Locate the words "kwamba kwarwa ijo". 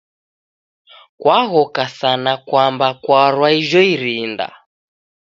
2.47-3.81